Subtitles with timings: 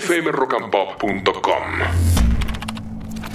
[0.00, 1.62] fmrockandpop.com.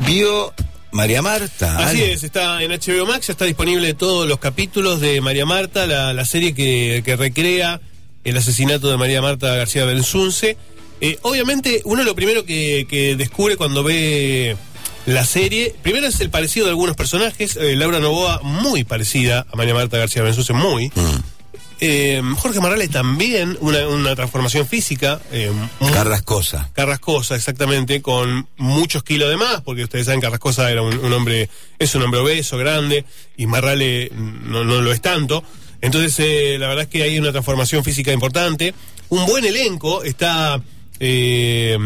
[0.05, 0.53] Vio
[0.91, 1.77] María Marta.
[1.77, 5.85] Así es, está en HBO Max, ya está disponible todos los capítulos de María Marta,
[5.87, 7.79] la, la serie que, que recrea
[8.23, 10.57] el asesinato de María Marta García Belsunce.
[10.99, 14.55] Eh, obviamente, uno lo primero que, que descubre cuando ve
[15.07, 17.55] la serie, primero es el parecido de algunos personajes.
[17.57, 20.91] eh, Laura Novoa, muy parecida a María Marta García Belsunce, muy.
[21.83, 25.19] Eh, Jorge Morales también, una, una transformación física.
[25.31, 25.51] eh,
[25.91, 26.69] Carrascosa.
[26.73, 31.11] Carrascosa, exactamente, con muchos kilos de más, porque ustedes saben que Carrascosa era un, un
[31.11, 33.03] hombre, es un hombre obeso, grande,
[33.35, 35.43] y Marrale no, no lo es tanto.
[35.81, 38.75] Entonces, eh, la verdad es que hay una transformación física importante.
[39.09, 40.61] Un buen elenco, está
[40.99, 41.77] eh,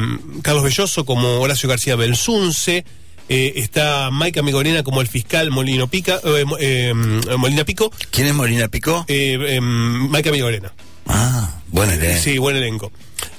[0.42, 2.84] Carlos Belloso como Horacio García Belsunce,
[3.30, 6.94] eh, está Maica Migorena como el fiscal Molino Pica, eh, eh,
[7.38, 10.72] Molina Pico, ¿Quién es Molina eh, eh, Maica Migorena.
[11.08, 12.22] Ah, bueno, elenco.
[12.22, 12.92] Sí, buen elenco.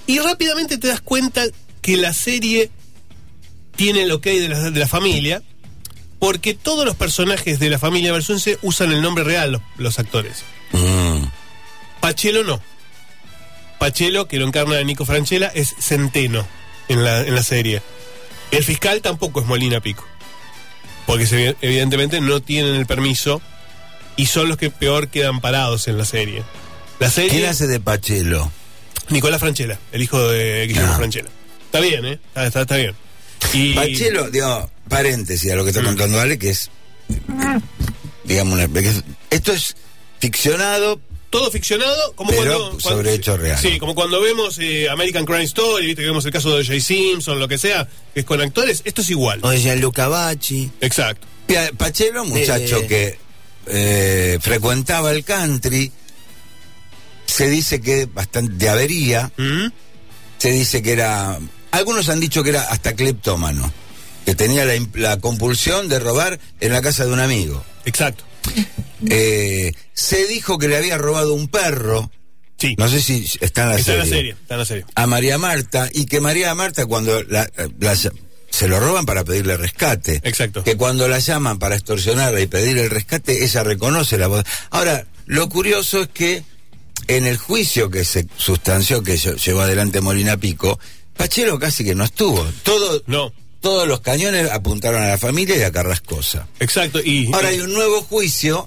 [0.06, 1.44] Y rápidamente te das cuenta
[1.82, 2.70] que la serie
[3.76, 5.42] tiene el ok de la, de la familia,
[6.18, 10.44] porque todos los personajes de la familia Belsunce usan el nombre real, los, los actores.
[10.72, 11.24] Mm.
[12.00, 12.60] Pachelo no.
[13.78, 16.46] Pachelo, que lo encarna Nico Franchella, es Centeno
[16.88, 17.82] en la, en la serie.
[18.50, 20.06] El fiscal tampoco es Molina Pico,
[21.06, 23.42] porque se- evidentemente no tienen el permiso
[24.16, 26.42] y son los que peor quedan parados en la serie.
[26.98, 27.30] La serie...
[27.30, 28.50] ¿Quién hace de Pachelo?
[29.10, 30.96] Nicolás Franchella, el hijo de Guillermo Ah.
[30.96, 31.28] Franchella.
[31.66, 32.12] Está bien, ¿eh?
[32.28, 32.94] Está, está- está bien.
[33.52, 35.86] Y, Pachelo, digo, paréntesis a lo que está Mm.
[35.86, 36.70] contando Ale, que es,
[38.24, 39.76] digamos, una- que es- esto es
[40.20, 43.60] ficcionado, Todo ficcionado, como Pero cuando, sobre cuando- hechos reales.
[43.60, 46.80] Sí, como cuando vemos eh, American Crime Story, viste que vemos el caso de Jay
[46.80, 49.40] Simpson, lo que sea, que es con actores, esto es igual.
[49.42, 50.70] o de Gianluca Bacci.
[50.80, 51.26] Exacto.
[51.76, 52.86] Pachelo, muchacho Eh.
[52.86, 53.18] que
[53.68, 55.90] eh, frecuentaba el country,
[57.26, 59.66] se dice que bastante de avería, ¿Mm?
[60.38, 61.38] se dice que era,
[61.72, 63.72] algunos han dicho que era hasta cleptómano,
[64.24, 67.64] que tenía la, la compulsión de robar en la casa de un amigo.
[67.84, 68.22] Exacto.
[69.08, 72.10] Eh, se dijo que le había robado un perro,
[72.58, 72.74] Sí.
[72.78, 74.84] no sé si está en la está en serie, la serie, está en la serie.
[74.94, 77.50] a María Marta, y que María Marta cuando la-
[77.80, 77.96] la-
[78.50, 80.20] se lo roban para pedirle rescate.
[80.24, 80.64] Exacto.
[80.64, 84.44] Que cuando la llaman para extorsionarla y pedir el rescate, ella reconoce la voz.
[84.70, 86.42] Ahora, lo curioso es que
[87.08, 90.78] en el juicio que se sustanció, que lle- llevó adelante Molina Pico,
[91.14, 92.46] Pachelo casi que no estuvo.
[92.62, 96.46] Todo, No, todos los cañones apuntaron a la familia y a Carrascosa.
[96.60, 97.00] exacto.
[97.04, 98.64] Y, Ahora hay un nuevo juicio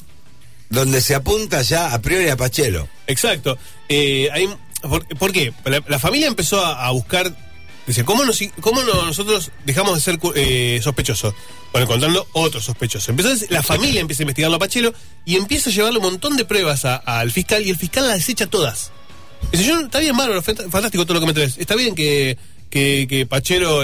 [0.69, 2.88] donde se apunta ya a priori a Pachelo.
[3.07, 3.57] Exacto.
[3.88, 4.47] Eh, hay,
[5.18, 5.53] por, qué?
[5.88, 7.35] La, familia empezó a, buscar.
[7.88, 11.34] Dice, ¿cómo, nos, cómo no- nosotros dejamos de ser eh, sospechosos?
[11.72, 13.09] Bueno, encontrando otros sospechosos.
[13.09, 14.94] Empezó, la familia empieza a investigarlo a Pachelo
[15.25, 18.46] y empieza a llevarle un montón de pruebas al fiscal y el fiscal las desecha
[18.47, 18.91] todas.
[19.52, 21.58] Dice, yo, está bien, bárbaro, fant- fantástico todo lo que me traes.
[21.58, 22.38] Está bien que,
[22.69, 23.28] que, que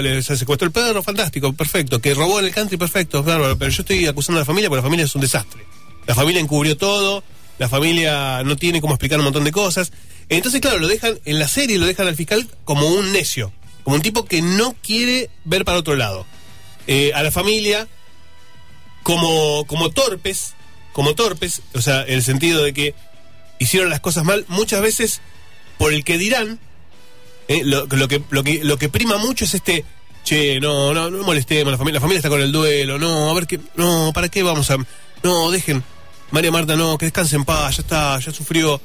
[0.02, 2.00] le se secuestró el perro, fantástico, perfecto.
[2.00, 3.58] Que robó en el country, perfecto, bárbaro.
[3.58, 5.64] Pero yo estoy acusando a la familia porque la familia es un desastre.
[6.06, 7.22] La familia encubrió todo,
[7.58, 9.92] la familia no tiene cómo explicar un montón de cosas.
[10.28, 13.52] Entonces, claro, lo dejan, en la serie lo dejan al fiscal como un necio,
[13.84, 16.26] como un tipo que no quiere ver para otro lado.
[16.86, 17.88] Eh, a la familia
[19.02, 20.54] como, como torpes,
[20.92, 22.94] como torpes, o sea, en el sentido de que
[23.58, 25.20] hicieron las cosas mal, muchas veces
[25.78, 26.58] por el que dirán,
[27.48, 27.96] eh, lo, que,
[28.30, 29.84] lo, que, lo que prima mucho es este,
[30.24, 33.34] che, no, no, no molestemos, la familia, la familia está con el duelo, no, a
[33.34, 34.76] ver qué, no, ¿para qué vamos a,
[35.22, 35.84] no, dejen,
[36.30, 38.80] María Marta, no, que descanse en paz, ya está, ya sufrió.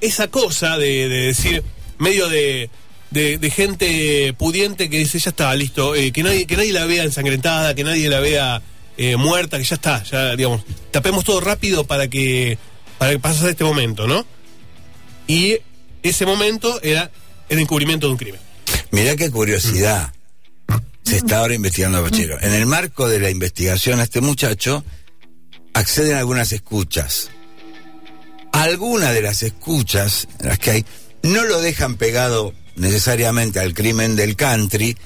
[0.00, 1.62] Esa cosa de, de decir,
[1.98, 2.70] medio de,
[3.10, 6.86] de, de gente pudiente que dice, ya está, listo, eh, que, nadie, que nadie la
[6.86, 8.62] vea ensangrentada, que nadie la vea
[8.96, 12.58] eh, muerta, que ya está, ya, digamos, tapemos todo rápido para que,
[12.98, 14.24] para que pase este momento, ¿no?
[15.26, 15.58] Y
[16.02, 17.10] ese momento era
[17.48, 18.40] el encubrimiento de un crimen.
[18.90, 20.12] Mirá qué curiosidad.
[21.04, 22.40] Se está ahora investigando a Pachero.
[22.40, 24.84] En el marco de la investigación a este muchacho,
[25.76, 27.30] acceden algunas escuchas.
[28.52, 30.86] Algunas de las escuchas, las que hay,
[31.22, 34.96] no lo dejan pegado necesariamente al crimen del country,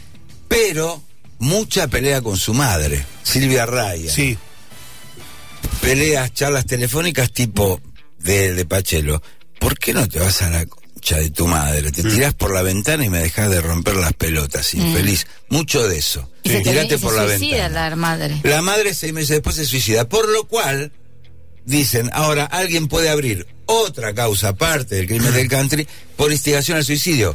[0.49, 1.03] pero
[1.39, 4.13] mucha pelea con su madre, Silvia Raya.
[4.13, 4.39] Sí,
[5.81, 7.81] Peleas, charlas telefónicas tipo
[8.19, 9.23] de, de Pachelo.
[9.59, 10.67] ¿Por qué no te vas a la
[11.01, 11.91] concha de tu madre?
[11.93, 15.27] Te tirás por la ventana y me dejas de romper las pelotas, infeliz.
[15.49, 16.29] Mucho de eso.
[16.43, 17.91] Y se, termina- Tirate y se por la suicida ventana.
[17.91, 18.41] la madre.
[18.45, 20.93] La madre seis meses después se suicida, por lo cual
[21.65, 25.87] dicen, ahora alguien puede abrir otra causa aparte del crimen del country
[26.17, 27.35] por instigación al suicidio.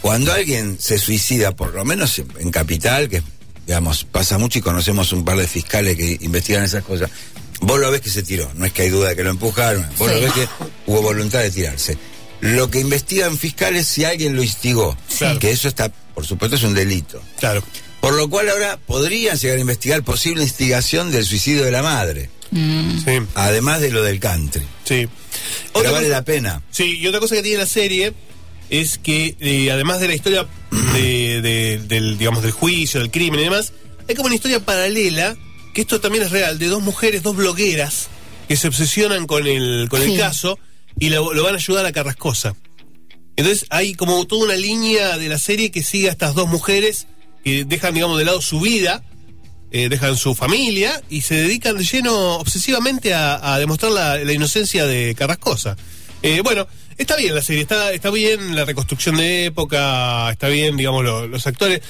[0.00, 3.22] Cuando alguien se suicida, por lo menos en- en Capital, que
[3.66, 7.10] digamos pasa mucho y conocemos un par de fiscales que investigan esas cosas,
[7.60, 9.86] vos lo ves que se tiró, no es que hay duda de que lo empujaron,
[9.98, 10.14] vos Sí.
[10.16, 10.48] lo ves que
[10.86, 11.98] hubo voluntad de tirarse.
[12.40, 14.96] Lo que investigan fiscales si alguien lo instigó.
[15.18, 15.38] Claro.
[15.38, 17.22] Que eso está, por supuesto, es un delito.
[17.38, 17.62] Claro.
[18.00, 22.30] Por lo cual ahora podrían llegar a investigar posible instigación del suicidio de la madre.
[22.52, 24.62] Sí, Además de lo del country.
[24.84, 25.06] sí.
[25.72, 26.62] Pero Otra vale cosa- la pena.
[26.70, 28.12] Sí, y otra cosa que tiene la serie
[28.70, 30.46] es que, eh, además de la historia
[30.92, 33.72] de- de- del, digamos, del juicio, del crimen y demás,
[34.08, 35.36] hay como una historia paralela,
[35.74, 38.08] que esto también es real, de dos mujeres, dos blogueras,
[38.48, 40.58] que se obsesionan con el, con el caso
[41.00, 42.54] y lo, van a ayudar a Carrascosa.
[43.36, 47.06] Entonces hay como toda una línea de la serie que sigue a estas dos mujeres
[47.42, 49.02] que dejan, digamos, de lado su vida,
[49.72, 55.14] eh, dejan su familia y se dedican de lleno obsesivamente a, demostrar la, inocencia de
[55.14, 55.76] Carrascosa.
[56.22, 56.66] Eh, bueno,
[56.98, 61.26] está bien la serie, está, está bien la reconstrucción de época, está bien, digamos, lo-
[61.26, 61.80] los actores.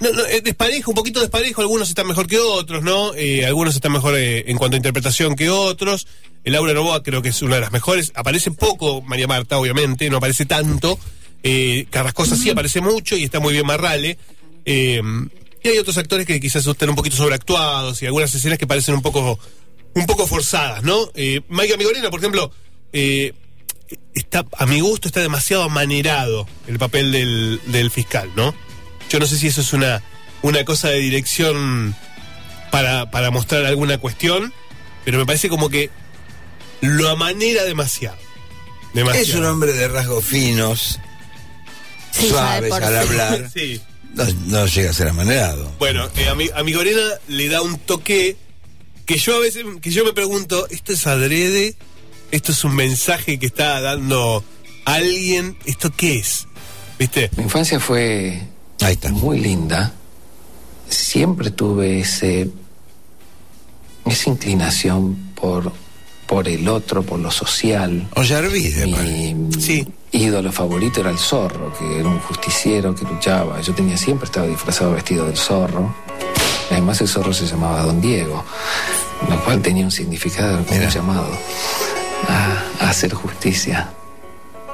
[0.00, 3.14] No, no, es desparejo, un poquito desparejo, algunos están mejor que otros, ¿no?
[3.14, 6.06] Eh, algunos están mejor eh, en cuanto a interpretación que otros.
[6.42, 8.12] El Laura Novoa creo que es una de las mejores.
[8.14, 10.98] Aparece poco María Marta, obviamente, no aparece tanto.
[11.42, 14.16] Eh, Carrascosa sí aparece mucho y está muy bien Marrale.
[14.64, 15.02] Eh,
[15.62, 18.94] y hay otros actores que quizás están un poquito sobreactuados y algunas escenas que parecen
[18.94, 19.38] un poco,
[19.94, 21.10] un poco forzadas, ¿no?
[21.14, 22.50] Eh, Mike Amigorena, por ejemplo,
[22.92, 23.34] eh,
[24.14, 28.54] está, a mi gusto está demasiado amanerado el papel del, del fiscal, ¿no?
[29.10, 30.02] Yo no sé si eso es una,
[30.40, 31.94] una cosa de dirección
[32.70, 34.54] para, para mostrar alguna cuestión,
[35.04, 35.90] pero me parece como que
[36.80, 38.16] lo amanera demasiado.
[38.94, 39.26] demasiado.
[39.28, 40.98] Es un hombre de rasgos finos,
[42.12, 43.50] Sí, suaves al hablar.
[43.54, 43.80] Sí.
[44.14, 45.72] No, no llega a ser amanerado.
[45.78, 48.36] Bueno, eh, a, mi, a mi Gorena le da un toque
[49.06, 51.76] que yo a veces, que yo me pregunto, ¿esto es adrede?
[52.32, 54.44] ¿Esto es un mensaje que está dando
[54.84, 55.56] alguien?
[55.64, 56.48] ¿Esto qué es?
[56.98, 57.30] ¿Viste?
[57.36, 58.42] Mi infancia fue
[58.82, 59.10] Ahí está.
[59.10, 59.92] muy linda.
[60.88, 62.50] Siempre tuve ese
[64.04, 65.72] esa inclinación por
[66.26, 68.08] por el otro, por lo social.
[68.96, 69.34] Parece.
[69.34, 69.86] Mi Sí.
[70.12, 73.60] ídolo favorito era el zorro, que era un justiciero que luchaba.
[73.60, 75.92] Yo tenía siempre estaba disfrazado vestido del zorro.
[76.70, 78.44] Además el zorro se llamaba Don Diego,
[79.28, 81.26] lo cual tenía un significado como un llamado
[82.28, 83.92] a, a hacer justicia.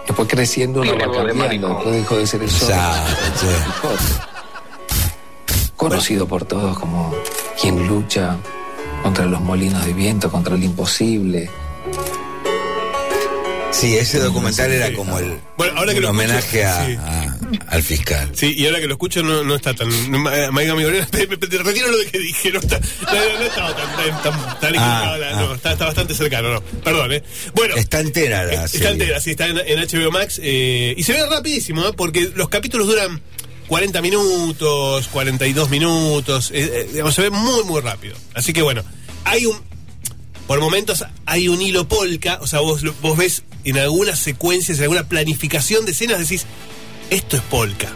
[0.06, 2.74] Después creciendo uno va cambiando, después dejó de ser el Quijote.
[5.76, 7.14] Conocido por todos como
[7.60, 8.36] quien lucha
[9.02, 11.50] contra los molinos de viento, contra el imposible.
[13.78, 16.96] Sí, ese documental era como el Bueno, ahora que un lo escucho, homenaje a- sí.
[16.98, 17.36] a-
[17.68, 18.30] al fiscal.
[18.34, 19.88] Sí, y ahora que lo escucho no, no está tan...
[20.10, 24.22] Ma- Maiga Migorena, te, retiro lo de que dije, no, está, no, no estaba tan,
[24.22, 24.78] tan, tan, la-
[25.30, 25.32] ah.
[25.36, 27.22] no, está, está bastante cercano, no, perdón, ¿eh?
[27.54, 28.88] Bueno, Está entera la está serie.
[28.92, 31.92] entera, sí, está en, en HBO Max, eh, y se ve rapidísimo, ¿eh?
[31.94, 33.20] Porque los capítulos duran
[33.68, 38.16] 40 minutos, 42 minutos, eh, eh, digamos, se ve muy, muy rápido.
[38.32, 38.82] Así que bueno,
[39.24, 39.60] hay un...
[40.46, 42.82] Por momentos hay un hilo polka, o sea, vos,
[43.16, 46.46] ves en algunas secuencias, en alguna planificación de escenas, decís,
[47.10, 47.88] esto es polka,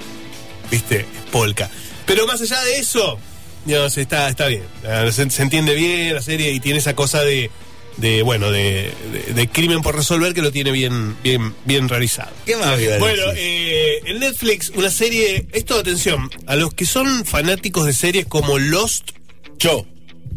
[0.70, 1.00] ¿viste?
[1.00, 1.70] Es polka.
[2.06, 3.18] Pero más allá de eso,
[3.64, 4.62] digamos, está, está bien.
[4.84, 7.52] Ah, Se, se entiende bien la serie y tiene esa cosa de,
[7.98, 12.32] de bueno, de, de- de crimen por resolver que lo tiene bien, bien, bien realizado.
[12.46, 15.46] ¿Qué más Bueno, eh, en Netflix, una serie.
[15.52, 19.10] Esto, atención, a los que son fanáticos de series como Lost,
[19.58, 19.86] Yo.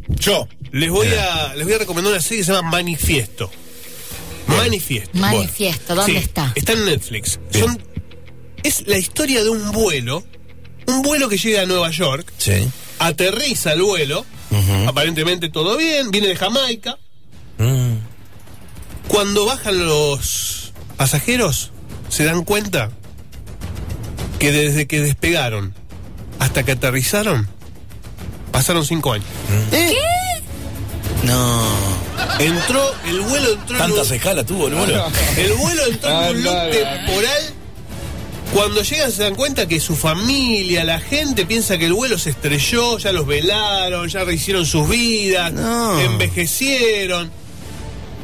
[0.10, 0.48] Yo.
[0.74, 3.50] Les voy a, les voy a recomendar una serie que se llama Manifiesto.
[4.48, 5.18] Manifiesto.
[5.18, 6.52] Manifiesto, ¿dónde Sí, está?
[6.56, 7.40] Está en Netflix.
[7.52, 7.81] Son,
[8.64, 10.24] es la historia de un vuelo,
[10.88, 12.68] un vuelo que llega a Nueva York, Sí.
[13.00, 14.25] aterriza el vuelo,
[14.88, 16.98] aparentemente todo bien, viene de Jamaica.
[17.58, 17.94] Mm.
[19.08, 21.72] Cuando bajan los pasajeros,
[22.10, 22.92] se dan cuenta
[24.39, 25.74] que desde que despegaron
[26.39, 27.48] hasta que aterrizaron,
[28.51, 29.27] pasaron cinco años.
[31.24, 31.63] No.
[32.39, 35.06] Entró, el vuelo entró en un- escalas tuvo el vuelo.
[35.38, 37.44] El vuelo entró en un loop temporal.
[38.53, 42.30] Cuando llegan se dan cuenta que su familia, la gente piensa que el vuelo se
[42.32, 46.00] estrelló, ya los velaron, ya rehicieron sus vidas, No.
[46.00, 47.32] envejecieron.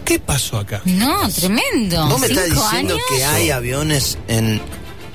[0.05, 0.81] ¿Qué pasó acá?
[0.85, 2.05] No, tremendo.
[2.07, 3.05] ¿Vos me estás ¿Cinco diciendo años?
[3.09, 4.61] que hay aviones en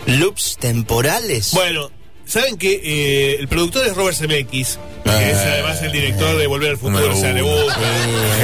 [0.06, 1.50] loops temporales?
[1.52, 1.90] Bueno,
[2.26, 6.70] saben que eh, el productor es Robert Zemeckis, que es además el director de Volver
[6.70, 7.72] al Futuro, o sea, de Book,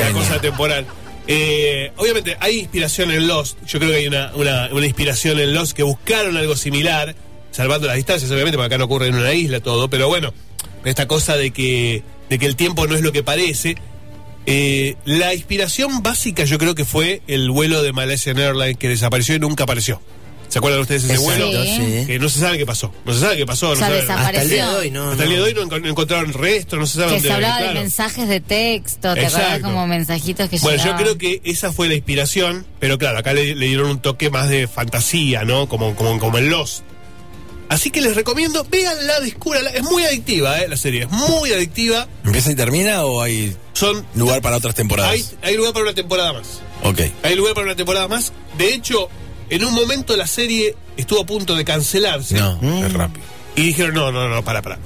[0.01, 0.87] una cosa temporal.
[1.27, 5.55] Eh, obviamente hay inspiración en Lost, yo creo que hay una, una, una inspiración en
[5.55, 7.15] Lost que buscaron algo similar,
[7.53, 10.33] salvando las distancias, obviamente, porque acá no ocurre en una isla todo, pero bueno,
[10.85, 13.77] esta cosa de que, de que el tiempo no es lo que parece.
[14.47, 19.35] Eh, la inspiración básica yo creo que fue el vuelo de Malaysian Airlines que desapareció
[19.35, 20.01] y nunca apareció.
[20.51, 21.63] ¿Se acuerdan ustedes ese Exacto, vuelo?
[21.65, 22.05] Sí.
[22.07, 22.93] Que no se sabe qué pasó.
[23.07, 23.71] No se sabe qué pasó.
[23.71, 24.21] O sea, no se sabe-.
[24.23, 25.11] Hasta el día de hoy, no.
[25.13, 25.35] Hasta el no.
[25.37, 27.57] día de hoy no, enco- no encontraron restos, no se sabe Que dónde se hablaba
[27.59, 27.73] claro.
[27.75, 29.33] de mensajes de texto, ¿te acordás?
[29.43, 29.67] Exacto.
[29.69, 33.55] Como mensajitos que Bueno, yo creo que esa fue la inspiración, pero claro, acá le,
[33.55, 35.69] le dieron un toque más de fantasía, ¿no?
[35.69, 36.83] Como, como, como en Lost.
[37.69, 39.71] Así que les recomiendo, véanla, descúbrala.
[39.71, 40.67] Es muy adictiva, ¿eh?
[40.67, 42.09] La serie, es muy adictiva.
[42.25, 44.05] ¿Empieza y termina o hay Son.
[44.17, 45.13] lugar para otras temporadas?
[45.13, 46.61] Hay, hay lugar para una temporada más.
[46.83, 46.99] Ok.
[47.23, 48.33] Hay lugar para una temporada más.
[48.59, 49.09] De hecho,
[49.51, 52.35] en un momento la serie estuvo a punto de cancelarse.
[52.37, 52.85] No, Mm.
[52.85, 53.25] es rápido.
[53.57, 54.79] Y dijeron, no, no, no, para, para.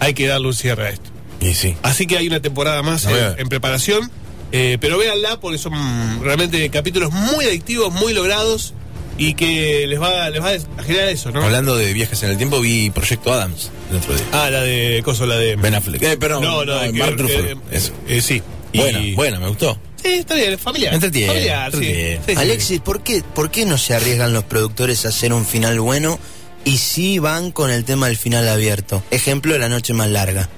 [0.00, 1.10] Hay que darle un cierre a esto.
[1.40, 1.74] Y sí.
[1.82, 3.06] Así que hay una temporada más
[3.38, 4.10] en, preparación.
[4.52, 5.74] eh, pero véanla porque son
[6.22, 8.74] realmente capítulos muy adictivos, muy logrados
[9.18, 11.42] y que les va, les va a generar eso, ¿no?
[11.42, 14.24] Hablando de viajes en el tiempo, vi Proyecto Adams el otro día.
[14.32, 15.56] Ah, la de Coso, la de.
[15.56, 16.02] Ben Affleck.
[16.02, 17.92] Eh, perdón, no, no, de que- Mark eh, Eso.
[18.06, 18.40] eh, sí.
[18.72, 19.78] Y- Buena, buena, me gustó.
[20.06, 20.94] Sí, está bien, familiar.
[20.94, 21.76] Entretiene, Familiar, sí.
[21.78, 22.16] entretiene.
[22.16, 25.44] Sí, sí, Alexis, ¿por qué, ¿por qué no se arriesgan los productores a hacer un
[25.44, 26.18] final bueno
[26.64, 29.02] y sí van con el tema del final abierto?
[29.10, 30.44] Ejemplo, La Noche Más Larga.
[30.44, 30.48] sí.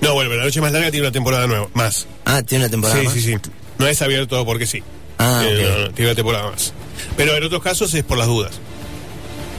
[0.00, 2.06] No, bueno, pero la noche más larga tiene una temporada nueva, más.
[2.26, 3.14] Ah, ¿tiene una temporada Sí, más?
[3.14, 3.34] sí, sí.
[3.78, 4.82] No es abierto porque sí.
[5.18, 5.62] Ah, Eh, ok.
[5.62, 6.74] no, no, tiene una temporada más.
[7.16, 8.60] Pero en otros casos es por las dudas.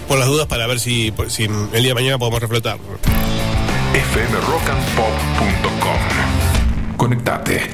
[0.07, 2.77] Por las dudas para ver si, por- si el día de mañana podemos reflotar.
[4.13, 6.97] fmrockandpop.com.
[6.97, 7.71] Conectate.